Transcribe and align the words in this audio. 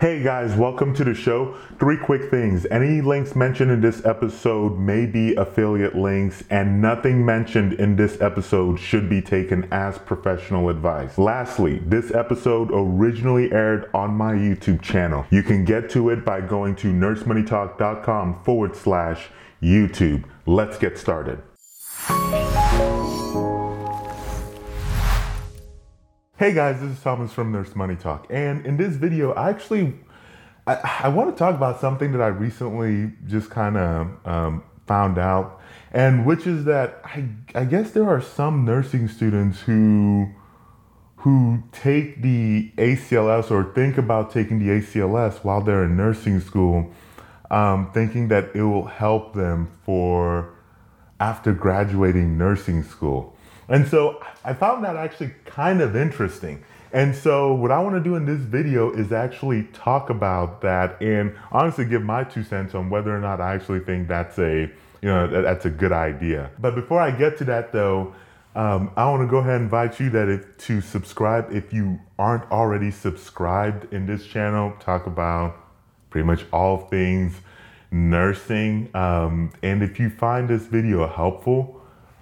Hey 0.00 0.22
guys, 0.22 0.54
welcome 0.54 0.94
to 0.94 1.02
the 1.02 1.12
show. 1.12 1.56
Three 1.80 1.96
quick 1.96 2.30
things. 2.30 2.64
Any 2.70 3.00
links 3.00 3.34
mentioned 3.34 3.72
in 3.72 3.80
this 3.80 4.04
episode 4.04 4.78
may 4.78 5.06
be 5.06 5.34
affiliate 5.34 5.96
links, 5.96 6.44
and 6.50 6.80
nothing 6.80 7.26
mentioned 7.26 7.72
in 7.72 7.96
this 7.96 8.20
episode 8.20 8.78
should 8.78 9.10
be 9.10 9.20
taken 9.20 9.66
as 9.72 9.98
professional 9.98 10.68
advice. 10.68 11.18
Lastly, 11.18 11.80
this 11.80 12.14
episode 12.14 12.70
originally 12.72 13.50
aired 13.50 13.90
on 13.92 14.12
my 14.12 14.34
YouTube 14.34 14.80
channel. 14.82 15.26
You 15.30 15.42
can 15.42 15.64
get 15.64 15.90
to 15.90 16.10
it 16.10 16.24
by 16.24 16.42
going 16.42 16.76
to 16.76 16.92
nursemoneytalk.com 16.92 18.44
forward 18.44 18.76
slash 18.76 19.30
YouTube. 19.60 20.22
Let's 20.46 20.78
get 20.78 20.96
started. 20.96 21.42
Hey 26.38 26.54
guys, 26.54 26.80
this 26.80 26.96
is 26.96 27.02
Thomas 27.02 27.32
from 27.32 27.50
Nurse 27.50 27.74
Money 27.74 27.96
Talk, 27.96 28.28
and 28.30 28.64
in 28.64 28.76
this 28.76 28.94
video, 28.94 29.32
I 29.32 29.50
actually 29.50 29.94
I, 30.68 31.00
I 31.02 31.08
want 31.08 31.34
to 31.34 31.36
talk 31.36 31.56
about 31.56 31.80
something 31.80 32.12
that 32.12 32.20
I 32.20 32.28
recently 32.28 33.10
just 33.26 33.50
kind 33.50 33.76
of 33.76 34.06
um, 34.24 34.62
found 34.86 35.18
out, 35.18 35.60
and 35.90 36.24
which 36.24 36.46
is 36.46 36.64
that 36.66 37.00
I 37.04 37.24
I 37.56 37.64
guess 37.64 37.90
there 37.90 38.08
are 38.08 38.22
some 38.22 38.64
nursing 38.64 39.08
students 39.08 39.62
who 39.62 40.28
who 41.16 41.64
take 41.72 42.22
the 42.22 42.70
ACLS 42.76 43.50
or 43.50 43.74
think 43.74 43.98
about 43.98 44.30
taking 44.30 44.60
the 44.60 44.80
ACLS 44.80 45.42
while 45.42 45.60
they're 45.60 45.82
in 45.82 45.96
nursing 45.96 46.38
school, 46.38 46.88
um, 47.50 47.90
thinking 47.92 48.28
that 48.28 48.54
it 48.54 48.62
will 48.62 48.86
help 48.86 49.34
them 49.34 49.72
for 49.84 50.54
after 51.18 51.52
graduating 51.52 52.38
nursing 52.38 52.84
school. 52.84 53.36
And 53.68 53.86
so 53.86 54.22
I 54.44 54.54
found 54.54 54.84
that 54.84 54.96
actually 54.96 55.34
kind 55.44 55.80
of 55.80 55.94
interesting. 55.94 56.64
And 56.92 57.14
so 57.14 57.52
what 57.52 57.70
I 57.70 57.80
want 57.82 57.96
to 57.96 58.00
do 58.00 58.16
in 58.16 58.24
this 58.24 58.40
video 58.40 58.90
is 58.90 59.12
actually 59.12 59.64
talk 59.74 60.08
about 60.08 60.62
that 60.62 61.00
and 61.02 61.34
honestly 61.52 61.84
give 61.84 62.02
my 62.02 62.24
two 62.24 62.42
cents 62.42 62.74
on 62.74 62.88
whether 62.88 63.14
or 63.14 63.20
not 63.20 63.40
I 63.40 63.54
actually 63.54 63.80
think 63.80 64.08
that's 64.08 64.38
a, 64.38 64.62
you 65.02 65.08
know, 65.08 65.42
that's 65.42 65.66
a 65.66 65.70
good 65.70 65.92
idea. 65.92 66.50
But 66.58 66.74
before 66.74 67.00
I 67.00 67.10
get 67.10 67.36
to 67.38 67.44
that 67.44 67.72
though, 67.72 68.14
um, 68.54 68.90
I 68.96 69.08
want 69.10 69.22
to 69.22 69.26
go 69.30 69.36
ahead 69.38 69.56
and 69.56 69.64
invite 69.64 70.00
you 70.00 70.08
that 70.10 70.28
if 70.28 70.56
to 70.58 70.80
subscribe 70.80 71.52
if 71.52 71.72
you 71.72 72.00
aren't 72.18 72.50
already 72.50 72.90
subscribed 72.90 73.92
in 73.92 74.06
this 74.06 74.26
channel. 74.26 74.72
Talk 74.80 75.06
about 75.06 75.56
pretty 76.08 76.26
much 76.26 76.44
all 76.52 76.78
things 76.78 77.34
nursing. 77.90 78.88
Um, 78.94 79.52
and 79.62 79.82
if 79.82 80.00
you 80.00 80.08
find 80.08 80.48
this 80.48 80.62
video 80.62 81.06
helpful, 81.06 81.77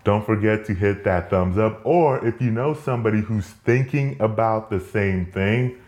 don't 0.07 0.25
forget 0.25 0.65
to 0.65 0.73
hit 0.73 1.03
that 1.03 1.31
thumbs 1.31 1.59
up. 1.59 1.81
Or 1.85 2.25
if 2.25 2.41
you 2.41 2.53
know 2.53 2.75
somebody 2.75 3.21
who's 3.21 3.45
thinking 3.45 4.17
about 4.21 4.71
the 4.71 4.79
same 4.79 5.27
thing, 5.27 5.79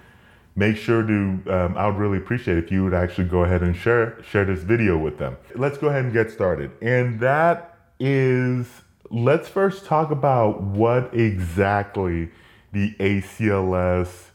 make 0.56 0.77
sure 0.77 1.05
to, 1.05 1.14
um, 1.47 1.78
I 1.78 1.86
would 1.86 1.98
really 1.98 2.19
appreciate 2.19 2.58
if 2.58 2.72
you 2.72 2.83
would 2.83 2.94
actually 2.94 3.28
go 3.28 3.44
ahead 3.44 3.62
and 3.62 3.77
share, 3.77 4.20
share 4.25 4.44
this 4.44 4.64
video 4.64 4.98
with 4.98 5.19
them. 5.19 5.36
Let's 5.55 5.78
go 5.78 5.86
ahead 5.86 6.02
and 6.02 6.12
get 6.12 6.33
started. 6.33 6.72
And 6.83 7.20
that 7.20 7.78
is, 8.00 8.66
let's 9.08 9.48
first 9.48 9.84
talk 9.86 10.10
about 10.10 10.62
what 10.62 11.14
exactly 11.14 12.30
the 12.72 12.94
ACLS 12.94 14.30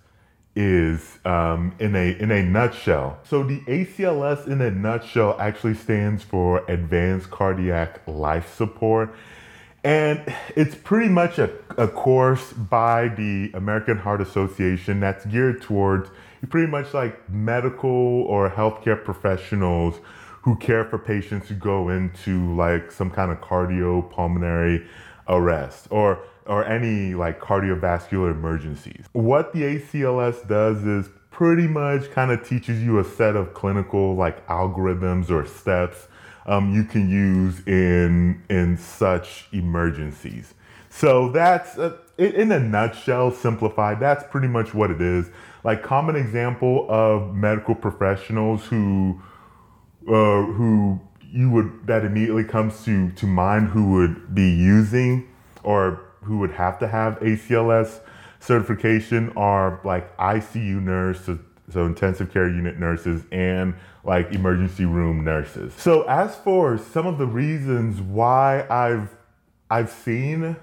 is 0.56 1.20
um, 1.26 1.76
in 1.80 1.96
a 1.96 2.12
in 2.20 2.32
a 2.32 2.44
nutshell. 2.44 3.18
So 3.24 3.44
the 3.44 3.60
ACLS 3.62 4.48
in 4.48 4.62
a 4.62 4.70
nutshell 4.70 5.36
actually 5.40 5.74
stands 5.74 6.24
for 6.24 6.64
Advanced 6.70 7.32
Cardiac 7.32 8.08
Life 8.08 8.56
Support. 8.56 9.16
And 9.84 10.34
it's 10.56 10.76
pretty 10.76 11.10
much 11.10 11.40
a, 11.40 11.52
a 11.78 11.88
course 11.88 12.54
by 12.54 13.10
the 13.10 13.52
American 13.54 13.98
Heart 13.98 14.22
Association 14.22 15.02
that's 15.02 15.26
geared 15.26 15.62
towards 15.62 16.10
pretty 16.50 16.68
much 16.68 16.94
like 16.94 17.30
medical 17.30 17.90
or 17.90 18.50
healthcare 18.50 19.02
professionals 19.04 20.00
who 20.44 20.56
care 20.58 20.86
for 20.86 20.98
patients 20.98 21.50
who 21.50 21.56
go 21.56 21.90
into 21.90 22.54
like 22.56 22.92
some 22.92 23.10
kind 23.10 23.32
of 23.32 23.40
cardiopulmonary 23.40 24.86
arrest 25.28 25.88
or 25.90 26.20
or 26.46 26.66
any 26.66 27.14
like 27.14 27.40
cardiovascular 27.40 28.32
emergencies. 28.32 29.06
What 29.14 29.54
the 29.54 29.62
ACLS 29.62 30.48
does 30.48 30.84
is 30.84 31.10
pretty 31.32 31.68
much 31.68 32.12
kind 32.12 32.32
of 32.32 32.48
teaches 32.48 32.84
you 32.84 33.00
a 33.00 33.04
set 33.04 33.36
of 33.36 33.54
clinical 33.54 34.16
like 34.16 34.46
algorithms 34.48 35.30
or 35.30 35.46
steps 35.46 36.08
um, 36.46 36.74
you 36.74 36.84
can 36.84 37.10
use 37.10 37.66
in 37.68 38.44
in 38.50 38.78
such 38.78 39.48
emergencies. 39.52 40.54
So 40.90 41.30
that's 41.30 41.78
uh, 41.78 41.98
in 42.18 42.52
a 42.52 42.60
nutshell, 42.60 43.32
simplified. 43.32 44.00
That's 44.00 44.24
pretty 44.30 44.48
much 44.48 44.74
what 44.74 44.92
it 44.92 45.02
is. 45.02 45.30
Like 45.64 45.82
common 45.82 46.16
example 46.16 46.86
of 46.90 47.34
medical 47.34 47.76
professionals 47.76 48.66
who 48.66 49.22
uh, 50.08 50.44
who 50.44 51.00
you 51.32 51.50
would 51.50 51.88
that 51.88 52.06
immediately 52.06 52.44
comes 52.44 52.84
to 52.86 53.10
to 53.12 53.26
mind 53.26 53.70
who 53.70 53.92
would 53.94 54.36
be 54.36 54.50
using 54.50 55.28
or 55.64 56.02
who 56.24 56.38
would 56.38 56.52
have 56.52 56.80
to 56.80 56.88
have 56.88 57.20
ACLS 57.20 58.00
certification 58.40 59.32
are 59.36 59.80
like 59.84 60.16
ICU 60.18 60.82
nurses, 60.82 61.40
so 61.74 61.86
intensive 61.86 62.32
care 62.32 62.48
unit 62.48 62.80
nurses 62.80 63.24
and 63.32 63.74
like 64.04 64.32
emergency 64.32 64.86
room 64.86 65.24
nurses. 65.24 65.74
So 65.74 66.04
as 66.04 66.36
for 66.36 66.78
some 66.78 67.08
of 67.08 67.18
the 67.18 67.28
reasons 67.28 68.02
why 68.02 68.66
I've 68.70 69.10
I've 69.70 69.90
seen 69.90 70.56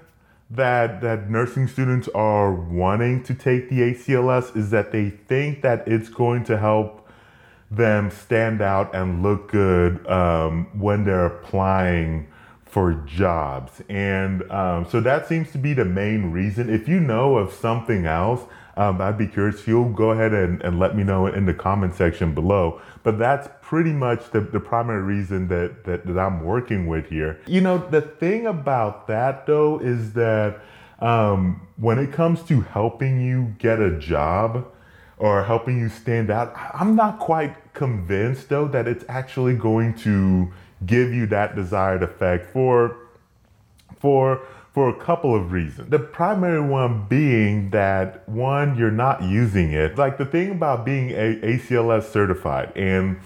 that 0.49 1.01
that 1.01 1.29
nursing 1.29 1.67
students 1.67 2.07
are 2.09 2.53
wanting 2.53 3.23
to 3.23 3.33
take 3.33 3.69
the 3.69 3.79
ACLS 3.79 4.55
is 4.55 4.69
that 4.71 4.91
they 4.91 5.09
think 5.09 5.61
that 5.61 5.87
it's 5.87 6.09
going 6.09 6.43
to 6.45 6.57
help 6.57 7.07
them 7.69 8.11
stand 8.11 8.61
out 8.61 8.93
and 8.93 9.23
look 9.23 9.49
good 9.49 10.05
um, 10.07 10.67
when 10.77 11.05
they're 11.05 11.27
applying 11.27 12.27
for 12.65 12.93
jobs. 13.05 13.81
And 13.89 14.49
um, 14.51 14.85
so 14.89 14.99
that 15.01 15.27
seems 15.27 15.51
to 15.51 15.57
be 15.57 15.73
the 15.73 15.85
main 15.85 16.31
reason. 16.31 16.69
If 16.69 16.87
you 16.87 16.99
know 16.99 17.37
of 17.37 17.53
something 17.53 18.05
else, 18.05 18.41
um, 18.77 19.01
I'd 19.01 19.17
be 19.17 19.27
curious 19.27 19.59
if 19.59 19.67
you'll 19.67 19.91
go 19.91 20.11
ahead 20.11 20.33
and, 20.33 20.61
and 20.61 20.79
let 20.79 20.95
me 20.95 21.03
know 21.03 21.27
in 21.27 21.45
the 21.45 21.53
comment 21.53 21.95
section 21.95 22.33
below. 22.33 22.81
But 23.03 23.19
that's 23.19 23.49
pretty 23.61 23.91
much 23.91 24.31
the, 24.31 24.41
the 24.41 24.59
primary 24.59 25.01
reason 25.01 25.47
that, 25.49 25.83
that, 25.85 26.05
that 26.05 26.17
I'm 26.17 26.43
working 26.43 26.87
with 26.87 27.09
here. 27.09 27.39
You 27.47 27.61
know, 27.61 27.77
the 27.77 28.01
thing 28.01 28.47
about 28.47 29.07
that 29.07 29.45
though 29.45 29.79
is 29.79 30.13
that 30.13 30.61
um, 30.99 31.67
when 31.77 31.99
it 31.99 32.11
comes 32.11 32.43
to 32.43 32.61
helping 32.61 33.19
you 33.19 33.55
get 33.57 33.79
a 33.79 33.97
job 33.97 34.67
or 35.17 35.43
helping 35.43 35.79
you 35.79 35.89
stand 35.89 36.29
out, 36.29 36.53
I'm 36.73 36.95
not 36.95 37.19
quite 37.19 37.73
convinced 37.73 38.49
though 38.49 38.67
that 38.69 38.87
it's 38.87 39.05
actually 39.09 39.55
going 39.55 39.95
to 39.99 40.51
give 40.85 41.13
you 41.13 41.27
that 41.27 41.55
desired 41.55 42.03
effect 42.03 42.51
for 42.51 42.97
for 43.99 44.41
for 44.73 44.89
a 44.89 44.93
couple 44.93 45.35
of 45.35 45.51
reasons. 45.51 45.89
The 45.89 45.99
primary 45.99 46.61
one 46.61 47.05
being 47.07 47.71
that 47.71 48.27
one, 48.27 48.77
you're 48.77 48.89
not 48.89 49.21
using 49.21 49.73
it. 49.73 49.97
Like 49.97 50.17
the 50.17 50.25
thing 50.25 50.51
about 50.51 50.85
being 50.85 51.11
a 51.11 51.35
ACLS 51.41 52.03
certified, 52.03 52.71
and 52.75 53.19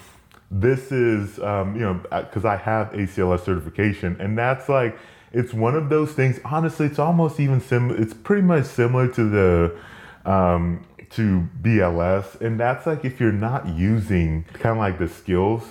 this 0.49 0.91
is, 0.91 1.39
um, 1.39 1.75
you 1.75 1.81
know, 1.81 2.01
because 2.11 2.45
I 2.45 2.55
have 2.55 2.91
ACLS 2.91 3.43
certification, 3.43 4.17
and 4.19 4.37
that's 4.37 4.69
like, 4.69 4.97
it's 5.33 5.53
one 5.53 5.75
of 5.75 5.89
those 5.89 6.13
things. 6.13 6.39
Honestly, 6.45 6.87
it's 6.87 6.99
almost 6.99 7.39
even 7.39 7.59
similar. 7.59 7.99
It's 7.99 8.13
pretty 8.13 8.41
much 8.41 8.65
similar 8.65 9.07
to 9.09 9.29
the 9.29 9.77
um, 10.23 10.85
to 11.11 11.47
BLS, 11.61 12.39
and 12.41 12.59
that's 12.59 12.87
like 12.87 13.05
if 13.05 13.19
you're 13.19 13.31
not 13.31 13.67
using 13.67 14.45
kind 14.53 14.71
of 14.71 14.77
like 14.77 14.97
the 14.97 15.07
skills 15.07 15.63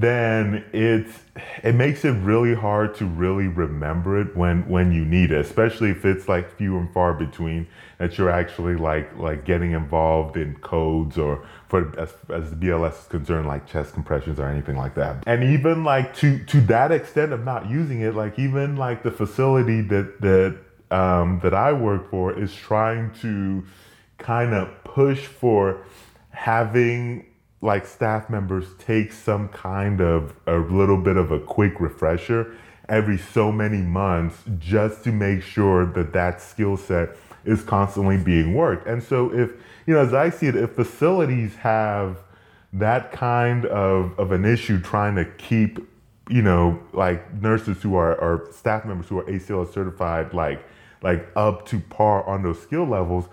then 0.00 0.64
it's 0.72 1.18
it 1.64 1.74
makes 1.74 2.04
it 2.04 2.12
really 2.12 2.54
hard 2.54 2.94
to 2.94 3.04
really 3.04 3.48
remember 3.48 4.20
it 4.20 4.36
when 4.36 4.68
when 4.68 4.92
you 4.92 5.04
need 5.04 5.32
it 5.32 5.40
especially 5.40 5.90
if 5.90 6.04
it's 6.04 6.28
like 6.28 6.56
few 6.56 6.78
and 6.78 6.92
far 6.92 7.12
between 7.12 7.66
that 7.98 8.16
you're 8.16 8.30
actually 8.30 8.76
like 8.76 9.14
like 9.16 9.44
getting 9.44 9.72
involved 9.72 10.36
in 10.36 10.54
codes 10.56 11.18
or 11.18 11.44
for 11.68 11.92
as, 11.98 12.14
as 12.32 12.50
the 12.50 12.56
bls 12.56 12.98
is 13.00 13.06
concerned 13.06 13.46
like 13.46 13.66
chest 13.66 13.92
compressions 13.92 14.38
or 14.38 14.46
anything 14.46 14.76
like 14.76 14.94
that. 14.94 15.22
And 15.26 15.42
even 15.44 15.84
like 15.84 16.14
to 16.16 16.38
to 16.44 16.60
that 16.62 16.92
extent 16.92 17.32
of 17.32 17.44
not 17.44 17.68
using 17.68 18.00
it 18.00 18.14
like 18.14 18.38
even 18.38 18.76
like 18.76 19.02
the 19.02 19.10
facility 19.10 19.80
that 19.82 20.20
that 20.20 20.58
um, 20.96 21.40
that 21.42 21.52
i 21.52 21.72
work 21.72 22.10
for 22.10 22.38
is 22.38 22.54
trying 22.54 23.12
to 23.20 23.64
kind 24.16 24.54
of 24.54 24.68
push 24.84 25.26
for 25.26 25.84
having 26.30 27.26
like 27.60 27.86
staff 27.86 28.30
members 28.30 28.66
take 28.78 29.12
some 29.12 29.48
kind 29.48 30.00
of 30.00 30.34
a 30.46 30.58
little 30.58 30.96
bit 30.96 31.16
of 31.16 31.32
a 31.32 31.40
quick 31.40 31.80
refresher 31.80 32.54
every 32.88 33.18
so 33.18 33.52
many 33.52 33.78
months 33.78 34.42
just 34.58 35.04
to 35.04 35.12
make 35.12 35.42
sure 35.42 35.84
that 35.84 36.12
that 36.12 36.40
skill 36.40 36.76
set 36.76 37.16
is 37.44 37.62
constantly 37.62 38.16
being 38.16 38.54
worked. 38.54 38.86
And 38.86 39.02
so 39.02 39.32
if, 39.32 39.50
you 39.86 39.94
know, 39.94 40.00
as 40.00 40.14
I 40.14 40.30
see 40.30 40.46
it, 40.46 40.56
if 40.56 40.72
facilities 40.72 41.54
have 41.56 42.18
that 42.72 43.12
kind 43.12 43.66
of, 43.66 44.18
of 44.18 44.32
an 44.32 44.44
issue 44.44 44.80
trying 44.80 45.16
to 45.16 45.24
keep, 45.24 45.78
you 46.30 46.42
know, 46.42 46.78
like 46.92 47.34
nurses 47.34 47.82
who 47.82 47.96
are, 47.96 48.14
or 48.16 48.48
staff 48.52 48.84
members 48.84 49.08
who 49.08 49.18
are 49.18 49.24
ACLS 49.24 49.72
certified, 49.72 50.32
like, 50.32 50.62
like 51.02 51.28
up 51.36 51.66
to 51.66 51.80
par 51.80 52.24
on 52.28 52.42
those 52.42 52.60
skill 52.60 52.84
levels, 52.84 53.26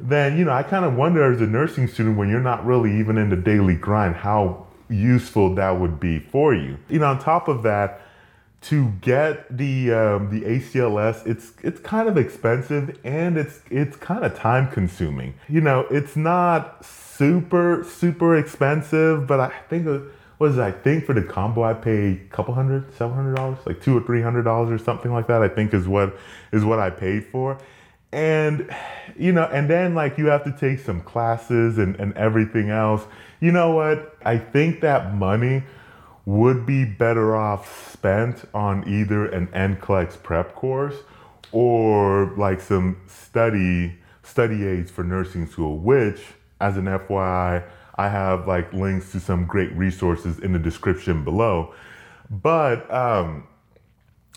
then 0.00 0.38
you 0.38 0.44
know 0.44 0.52
I 0.52 0.62
kind 0.62 0.84
of 0.84 0.94
wonder 0.94 1.32
as 1.32 1.40
a 1.40 1.46
nursing 1.46 1.88
student 1.88 2.16
when 2.16 2.28
you're 2.28 2.40
not 2.40 2.64
really 2.64 2.98
even 2.98 3.18
in 3.18 3.30
the 3.30 3.36
daily 3.36 3.74
grind 3.74 4.16
how 4.16 4.66
useful 4.88 5.54
that 5.56 5.78
would 5.78 6.00
be 6.00 6.18
for 6.18 6.54
you. 6.54 6.78
You 6.88 7.00
know, 7.00 7.06
on 7.06 7.18
top 7.18 7.48
of 7.48 7.62
that, 7.64 8.00
to 8.60 8.88
get 9.00 9.56
the 9.56 9.92
um, 9.92 10.30
the 10.30 10.42
ACLS, 10.42 11.26
it's 11.26 11.52
it's 11.62 11.80
kind 11.80 12.08
of 12.08 12.16
expensive 12.16 12.98
and 13.04 13.38
it's 13.38 13.60
it's 13.70 13.96
kind 13.96 14.24
of 14.24 14.36
time 14.36 14.70
consuming. 14.70 15.34
You 15.48 15.60
know, 15.60 15.86
it's 15.90 16.16
not 16.16 16.84
super 16.84 17.84
super 17.84 18.36
expensive, 18.36 19.26
but 19.26 19.40
I 19.40 19.52
think 19.68 19.86
uh, 19.86 20.00
it? 20.40 20.58
I 20.58 20.72
think 20.72 21.04
for 21.04 21.14
the 21.14 21.22
combo 21.22 21.62
I 21.62 21.74
pay 21.74 22.12
a 22.12 22.16
couple 22.30 22.54
hundred, 22.54 22.92
seven 22.94 23.14
hundred 23.14 23.36
dollars, 23.36 23.58
like 23.64 23.80
two 23.80 23.96
or 23.96 24.00
three 24.00 24.22
hundred 24.22 24.42
dollars 24.42 24.70
or 24.70 24.82
something 24.82 25.12
like 25.12 25.28
that. 25.28 25.42
I 25.42 25.48
think 25.48 25.72
is 25.72 25.86
what 25.86 26.16
is 26.52 26.64
what 26.64 26.80
I 26.80 26.90
paid 26.90 27.26
for. 27.26 27.58
And 28.12 28.74
you 29.16 29.32
know, 29.32 29.44
and 29.44 29.68
then 29.68 29.94
like 29.94 30.16
you 30.16 30.26
have 30.26 30.44
to 30.44 30.52
take 30.52 30.78
some 30.80 31.00
classes 31.02 31.78
and, 31.78 31.96
and 31.96 32.12
everything 32.14 32.70
else. 32.70 33.04
You 33.40 33.52
know 33.52 33.72
what? 33.72 34.16
I 34.24 34.38
think 34.38 34.80
that 34.80 35.14
money 35.14 35.64
would 36.24 36.66
be 36.66 36.84
better 36.84 37.34
off 37.34 37.90
spent 37.90 38.44
on 38.52 38.86
either 38.86 39.26
an 39.26 39.46
NCLEX 39.48 40.22
prep 40.22 40.54
course 40.54 40.96
or 41.52 42.34
like 42.36 42.60
some 42.60 43.00
study 43.06 43.98
study 44.22 44.66
aids 44.66 44.90
for 44.90 45.02
nursing 45.02 45.46
school, 45.46 45.78
which 45.78 46.20
as 46.60 46.76
an 46.76 46.84
FYI, 46.84 47.64
I 47.96 48.08
have 48.08 48.46
like 48.46 48.72
links 48.72 49.12
to 49.12 49.20
some 49.20 49.46
great 49.46 49.72
resources 49.72 50.38
in 50.38 50.52
the 50.52 50.58
description 50.58 51.24
below. 51.24 51.74
But 52.30 52.92
um, 52.92 53.48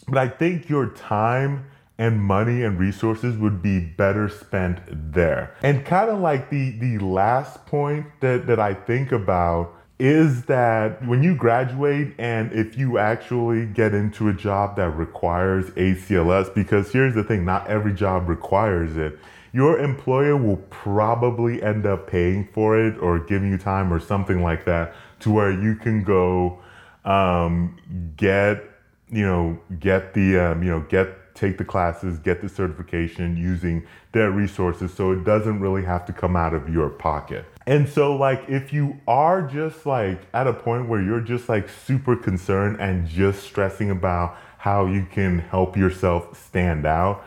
but 0.08 0.18
I 0.18 0.28
think 0.30 0.70
your 0.70 0.88
time 0.88 1.66
and 2.02 2.20
money 2.20 2.64
and 2.64 2.80
resources 2.80 3.38
would 3.38 3.62
be 3.62 3.80
better 3.80 4.28
spent 4.28 4.80
there. 5.14 5.56
And 5.62 5.86
kind 5.86 6.10
of 6.10 6.20
like 6.20 6.50
the 6.50 6.72
the 6.72 6.98
last 6.98 7.64
point 7.68 8.08
that 8.22 8.48
that 8.48 8.60
I 8.60 8.74
think 8.74 9.12
about 9.12 9.72
is 10.00 10.46
that 10.46 11.06
when 11.06 11.22
you 11.22 11.36
graduate 11.36 12.16
and 12.18 12.52
if 12.54 12.76
you 12.76 12.98
actually 12.98 13.68
get 13.68 13.94
into 13.94 14.30
a 14.30 14.34
job 14.34 14.78
that 14.78 14.90
requires 14.90 15.70
ACLS, 15.72 16.52
because 16.56 16.92
here's 16.92 17.14
the 17.14 17.24
thing, 17.24 17.46
not 17.46 17.68
every 17.68 17.94
job 17.94 18.28
requires 18.28 18.98
it. 18.98 19.20
Your 19.54 19.78
employer 19.78 20.36
will 20.36 20.64
probably 20.72 21.62
end 21.62 21.86
up 21.86 22.08
paying 22.08 22.50
for 22.52 22.80
it 22.80 22.98
or 22.98 23.20
giving 23.20 23.52
you 23.52 23.60
time 23.60 23.94
or 23.94 24.00
something 24.00 24.42
like 24.42 24.66
that 24.66 24.96
to 25.20 25.30
where 25.30 25.52
you 25.52 25.76
can 25.76 26.04
go 26.04 26.58
um, 27.06 27.78
get, 28.18 28.64
you 29.12 29.24
know, 29.24 29.60
get 29.80 30.16
the, 30.16 30.40
um, 30.40 30.64
you 30.64 30.72
know, 30.72 30.80
get 30.90 31.21
take 31.42 31.58
the 31.58 31.66
classes, 31.66 32.20
get 32.20 32.40
the 32.42 32.48
certification 32.48 33.36
using 33.36 33.86
their 34.12 34.30
resources 34.30 34.94
so 34.94 35.12
it 35.12 35.24
doesn't 35.24 35.60
really 35.60 35.84
have 35.84 36.06
to 36.06 36.14
come 36.14 36.36
out 36.36 36.54
of 36.54 36.70
your 36.70 36.90
pocket. 36.90 37.46
And 37.66 37.90
so, 37.90 38.16
like, 38.16 38.44
if 38.48 38.72
you 38.72 39.00
are 39.08 39.42
just 39.42 39.86
like 39.86 40.22
at 40.34 40.46
a 40.46 40.54
point 40.54 40.88
where 40.88 41.02
you're 41.02 41.22
just 41.22 41.50
like 41.50 41.68
super 41.68 42.16
concerned 42.16 42.80
and 42.80 43.08
just 43.08 43.44
stressing 43.44 43.90
about 43.90 44.38
how 44.60 44.86
you 44.86 45.08
can 45.12 45.40
help 45.40 45.76
yourself 45.76 46.40
stand 46.46 46.86
out, 46.86 47.26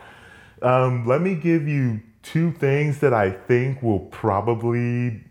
um, 0.61 1.05
let 1.05 1.21
me 1.21 1.35
give 1.35 1.67
you 1.67 1.99
two 2.23 2.51
things 2.53 2.99
that 2.99 3.13
I 3.13 3.31
think 3.31 3.83
will 3.83 3.99
probably 3.99 5.21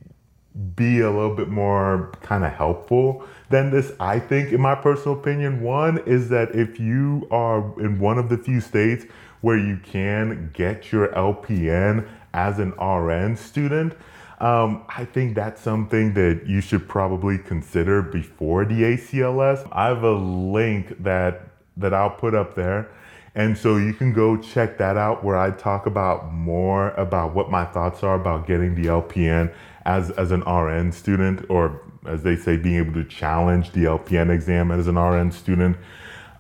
be 0.77 1.01
a 1.01 1.11
little 1.11 1.35
bit 1.35 1.49
more 1.49 2.13
kind 2.23 2.45
of 2.45 2.53
helpful 2.53 3.27
than 3.51 3.71
this. 3.71 3.93
I 3.99 4.21
think, 4.21 4.53
in 4.53 4.61
my 4.61 4.75
personal 4.75 5.19
opinion, 5.19 5.63
one 5.63 5.99
is 6.07 6.29
that 6.29 6.55
if 6.55 6.79
you 6.79 7.27
are 7.31 7.59
in 7.81 7.99
one 7.99 8.19
of 8.19 8.29
the 8.29 8.39
few 8.39 8.61
states 8.61 9.05
where 9.41 9.59
you 9.59 9.79
can 9.83 10.51
get 10.53 10.93
your 10.93 11.09
LPN 11.09 12.09
as 12.33 12.59
an 12.59 12.71
RN 12.73 13.37
student, 13.37 13.95
um, 14.39 14.85
I 14.89 15.05
think 15.05 15.35
that's 15.35 15.61
something 15.61 16.15
that 16.15 16.43
you 16.47 16.61
should 16.61 16.89
probably 16.89 17.39
consider 17.39 18.03
before 18.03 18.65
the 18.65 18.83
ACLS. 18.83 19.69
I 19.73 19.87
have 19.87 20.03
a 20.03 20.15
link 20.15 21.03
that 21.03 21.49
that 21.77 21.93
I'll 21.93 22.11
put 22.11 22.35
up 22.35 22.55
there. 22.55 22.89
And 23.35 23.59
so 23.59 23.79
you 23.79 23.93
can 23.93 24.13
go 24.13 24.37
check 24.37 24.79
that 24.79 24.97
out 24.97 25.25
where 25.25 25.37
I 25.37 25.51
talk 25.51 25.87
about 25.87 26.33
more 26.33 26.91
about 26.91 27.35
what 27.35 27.51
my 27.51 27.65
thoughts 27.65 28.05
are 28.05 28.15
about 28.15 28.47
getting 28.47 28.77
the 28.77 28.87
LPN 28.87 29.53
as, 29.85 30.11
as 30.13 30.31
an 30.31 30.41
RN 30.43 30.93
student, 30.93 31.45
or 31.49 31.81
as 32.07 32.23
they 32.23 32.37
say, 32.37 32.57
being 32.57 32.77
able 32.77 32.95
to 32.95 33.05
challenge 33.05 33.73
the 33.73 33.85
LPN 33.85 34.31
exam 34.31 34.71
as 34.71 34.87
an 34.87 34.99
RN 34.99 35.31
student. 35.31 35.77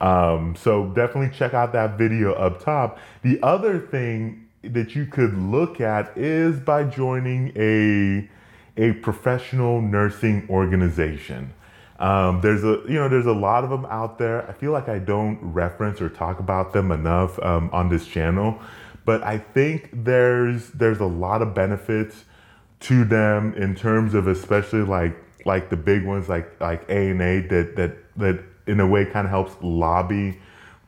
Um, 0.01 0.55
so 0.57 0.87
definitely 0.89 1.37
check 1.37 1.55
out 1.55 1.73
that 1.73 1.97
video 1.97 2.33
up 2.35 2.63
top. 2.63 2.99
The 3.23 3.43
other 3.43 3.79
thing 3.79 4.49
that 4.63 4.95
you 4.95 5.07
could 5.07 5.35
look 5.37 5.81
at 5.81 6.17
is 6.17 6.59
by 6.61 6.85
joining 6.85 7.53
a 7.57 8.29
a 8.77 8.93
professional 8.95 9.81
nursing 9.81 10.47
organization. 10.51 11.53
Um, 11.99 12.41
there's 12.41 12.65
a 12.65 12.83
you 12.89 12.95
know 12.95 13.09
there's 13.09 13.27
a 13.27 13.33
lot 13.33 13.65
of 13.65 13.71
them 13.71 13.87
out 13.87 14.19
there. 14.19 14.49
I 14.49 14.53
feel 14.53 14.73
like 14.73 14.89
I 14.89 14.99
don't 14.99 15.39
reference 15.41 16.01
or 16.01 16.09
talk 16.09 16.41
about 16.41 16.73
them 16.73 16.91
enough 16.91 17.39
um, 17.43 17.71
on 17.73 17.89
this 17.89 18.07
channel, 18.07 18.61
but 19.05 19.23
I 19.23 19.39
think 19.39 19.91
there's 19.93 20.71
there's 20.71 21.01
a 21.01 21.07
lot 21.07 21.41
of 21.41 21.55
benefits 21.55 22.25
to 22.85 23.05
them 23.05 23.55
in 23.55 23.75
terms 23.75 24.13
of 24.15 24.29
especially 24.29 24.83
like 24.83 25.17
like 25.47 25.71
the 25.71 25.77
big 25.77 26.05
ones 26.05 26.29
like 26.29 26.61
like 26.61 26.89
ANA 26.91 27.49
that 27.49 27.77
that 27.77 27.97
that 28.17 28.45
in 28.67 28.81
a 28.81 28.87
way 28.87 29.05
kind 29.07 29.27
of 29.27 29.31
helps 29.31 29.55
lobby 29.63 30.39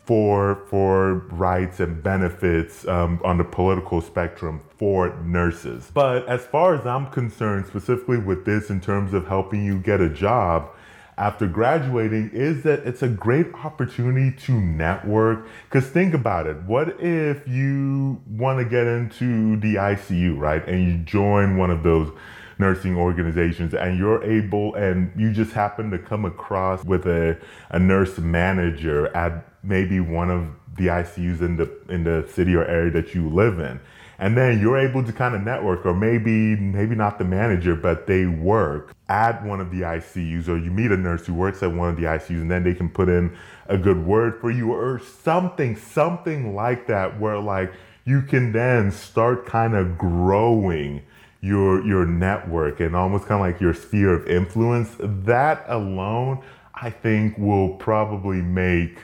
for 0.05 0.63
for 0.69 1.15
rights 1.31 1.81
and 1.81 2.03
benefits 2.03 2.87
um, 2.87 3.21
on 3.25 3.39
the 3.39 3.45
political 3.45 4.01
spectrum 4.01 4.61
for 4.77 5.17
nurses. 5.25 5.91
But 5.93 6.29
as 6.29 6.45
far 6.45 6.75
as 6.75 6.87
I'm 6.87 7.11
concerned, 7.11 7.67
specifically 7.67 8.19
with 8.19 8.45
this 8.45 8.71
in 8.71 8.81
terms 8.81 9.15
of 9.15 9.27
helping 9.27 9.65
you 9.65 9.79
get 9.79 10.01
a 10.01 10.09
job 10.09 10.69
after 11.19 11.47
graduating, 11.47 12.31
is 12.33 12.63
that 12.63 12.81
it's 12.87 13.03
a 13.03 13.09
great 13.09 13.53
opportunity 13.55 14.37
to 14.45 14.53
network. 14.53 15.47
Because 15.69 15.89
think 15.89 16.15
about 16.15 16.47
it, 16.47 16.57
what 16.63 17.01
if 17.01 17.47
you 17.49 18.21
want 18.29 18.59
to 18.59 18.65
get 18.65 18.87
into 18.87 19.57
the 19.57 19.77
ICU, 19.77 20.39
right, 20.39 20.67
and 20.67 20.87
you 20.87 20.99
join 20.99 21.57
one 21.57 21.71
of 21.71 21.83
those 21.83 22.11
nursing 22.59 22.97
organizations 22.97 23.75
and 23.75 23.99
you're 23.99 24.23
able 24.25 24.75
and 24.77 25.13
you 25.15 25.33
just 25.33 25.53
happen 25.53 25.91
to 25.91 25.99
come 25.99 26.25
across 26.25 26.83
with 26.85 27.07
a, 27.07 27.39
a 27.71 27.79
nurse 27.79 28.17
manager 28.19 29.15
at 29.15 29.47
maybe 29.63 30.01
one 30.01 30.31
of 30.31 30.49
the 30.77 30.87
ICUs 30.87 31.41
in 31.41 31.57
the 31.57 31.71
in 31.89 32.05
the 32.05 32.27
city 32.33 32.55
or 32.55 32.65
area 32.65 32.91
that 32.91 33.15
you 33.15 33.29
live 33.29 33.59
in. 33.59 33.81
And 34.19 34.37
then 34.37 34.61
you're 34.61 34.79
able 34.79 35.05
to 35.05 35.13
kind 35.13 35.35
of 35.35 35.43
network, 35.43 35.85
or 35.85 35.95
maybe 35.95 36.57
maybe 36.57 36.95
not 36.95 37.19
the 37.19 37.25
manager, 37.25 37.75
but 37.75 38.07
they 38.07 38.27
work 38.27 38.95
at 39.09 39.45
one 39.45 39.61
of 39.61 39.71
the 39.71 39.83
ICUs, 39.83 40.49
or 40.49 40.57
you 40.57 40.71
meet 40.71 40.91
a 40.91 40.97
nurse 40.97 41.27
who 41.27 41.35
works 41.35 41.63
at 41.63 41.73
one 41.73 41.91
of 41.91 41.97
the 41.97 42.05
ICUs, 42.05 42.31
and 42.31 42.51
then 42.51 42.65
they 42.65 42.75
can 42.75 42.89
put 42.89 43.09
in 43.09 43.37
a 43.67 43.77
good 43.77 44.07
word 44.07 44.41
for 44.41 44.51
you, 44.51 44.73
or 44.73 45.01
something, 45.01 45.77
something 45.77 46.55
like 46.55 46.87
that, 46.87 47.21
where 47.21 47.39
like 47.39 47.73
you 48.05 48.23
can 48.23 48.53
then 48.53 48.91
start 48.91 49.47
kind 49.47 49.75
of 49.75 49.99
growing 49.99 51.03
your 51.43 51.85
your 51.87 52.07
network 52.07 52.81
and 52.81 52.97
almost 52.97 53.27
kind 53.27 53.41
of 53.41 53.53
like 53.53 53.61
your 53.61 53.75
sphere 53.75 54.15
of 54.15 54.27
influence. 54.27 54.97
That 54.99 55.65
alone, 55.69 56.43
I 56.75 56.91
think, 56.91 57.37
will 57.37 57.75
probably 57.75 58.41
make 58.41 58.99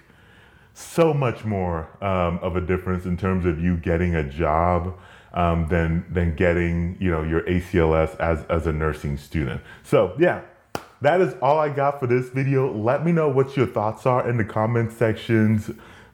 so 0.74 1.12
much 1.12 1.44
more 1.44 1.88
um, 2.02 2.38
of 2.38 2.56
a 2.56 2.60
difference 2.60 3.04
in 3.04 3.16
terms 3.16 3.44
of 3.46 3.60
you 3.60 3.76
getting 3.76 4.14
a 4.14 4.24
job 4.24 4.98
um, 5.34 5.68
than 5.68 6.04
than 6.12 6.34
getting 6.34 6.96
you 7.00 7.10
know 7.10 7.22
your 7.22 7.42
ACLS 7.42 8.18
as 8.18 8.44
as 8.44 8.66
a 8.66 8.72
nursing 8.72 9.16
student. 9.16 9.60
So 9.82 10.14
yeah, 10.18 10.42
that 11.00 11.20
is 11.20 11.34
all 11.42 11.58
I 11.58 11.68
got 11.68 12.00
for 12.00 12.06
this 12.06 12.28
video. 12.28 12.72
Let 12.72 13.04
me 13.04 13.12
know 13.12 13.28
what 13.28 13.56
your 13.56 13.66
thoughts 13.66 14.06
are 14.06 14.28
in 14.28 14.36
the 14.36 14.44
comment 14.44 14.92
sections 14.92 15.70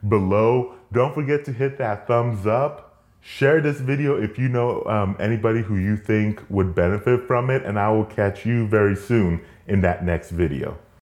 below. 0.07 0.75
Don't 0.91 1.13
forget 1.13 1.45
to 1.45 1.53
hit 1.53 1.77
that 1.77 2.07
thumbs 2.07 2.47
up. 2.47 2.85
Share 3.21 3.61
this 3.61 3.81
video 3.81 4.21
if 4.21 4.39
you 4.39 4.47
know 4.47 4.83
um, 4.85 5.17
anybody 5.19 5.61
who 5.61 5.75
you 5.75 5.97
think 5.97 6.41
would 6.49 6.73
benefit 6.73 7.27
from 7.27 7.49
it, 7.49 7.63
and 7.63 7.77
I 7.77 7.91
will 7.91 8.05
catch 8.05 8.45
you 8.45 8.65
very 8.67 8.95
soon 8.95 9.41
in 9.67 9.81
that 9.81 10.05
next 10.05 10.31
video. 10.31 10.77